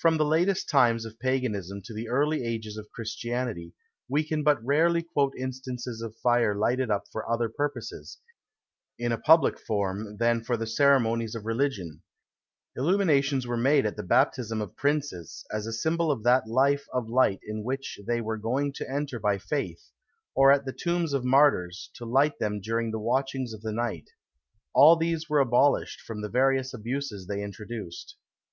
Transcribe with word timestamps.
From 0.00 0.16
the 0.16 0.24
latest 0.24 0.68
times 0.68 1.04
of 1.04 1.20
paganism 1.20 1.82
to 1.82 1.94
the 1.94 2.08
early 2.08 2.42
ages 2.44 2.76
of 2.76 2.90
Christianity, 2.90 3.74
we 4.08 4.24
can 4.24 4.42
but 4.42 4.60
rarely 4.64 5.02
quote 5.04 5.34
instances 5.38 6.02
of 6.02 6.16
fire 6.16 6.52
lighted 6.52 6.90
up 6.90 7.04
for 7.12 7.30
other 7.30 7.48
purposes, 7.48 8.18
in 8.98 9.12
a 9.12 9.18
public 9.18 9.60
form, 9.60 10.16
than 10.16 10.42
for 10.42 10.56
the 10.56 10.66
ceremonies 10.66 11.36
of 11.36 11.46
religion; 11.46 12.02
illuminations 12.76 13.46
were 13.46 13.56
made 13.56 13.86
at 13.86 13.96
the 13.96 14.02
baptism 14.02 14.60
of 14.60 14.74
princes, 14.76 15.44
as 15.52 15.64
a 15.64 15.72
symbol 15.72 16.10
of 16.10 16.24
that 16.24 16.48
life 16.48 16.86
of 16.92 17.08
light 17.08 17.38
in 17.46 17.62
which 17.62 18.00
they 18.04 18.20
were 18.20 18.38
going 18.38 18.72
to 18.72 18.90
enter 18.90 19.20
by 19.20 19.38
faith; 19.38 19.92
or 20.34 20.50
at 20.50 20.64
the 20.64 20.72
tombs 20.72 21.12
of 21.12 21.22
martyrs, 21.24 21.88
to 21.94 22.04
light 22.04 22.36
them 22.40 22.60
during 22.60 22.90
the 22.90 22.98
watchings 22.98 23.52
of 23.52 23.62
the 23.62 23.70
night. 23.70 24.10
All 24.74 24.96
these 24.96 25.28
were 25.30 25.38
abolished, 25.38 26.00
from 26.00 26.20
the 26.20 26.28
various 26.28 26.74
abuses 26.74 27.28
they 27.28 27.44
introduced. 27.44 28.16